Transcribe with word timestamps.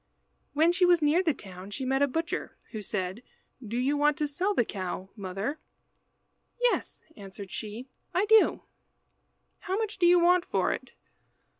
When 0.53 0.71
she 0.71 0.83
was 0.83 1.03
near 1.03 1.21
the 1.21 1.31
town 1.31 1.69
she 1.69 1.85
met 1.85 2.01
a 2.01 2.07
butcher, 2.07 2.57
who 2.71 2.81
said 2.81 3.21
"Do 3.63 3.77
you 3.77 3.95
want 3.95 4.17
to 4.17 4.27
sell 4.27 4.55
the 4.55 4.65
cow, 4.65 5.11
mother?" 5.15 5.59
"Yes," 6.59 7.03
answered 7.15 7.51
she, 7.51 7.87
"I 8.11 8.25
do." 8.25 8.63
"How 9.59 9.77
much 9.77 9.99
do 9.99 10.07
you 10.07 10.19
want 10.19 10.43
for 10.43 10.73
it?" 10.73 10.93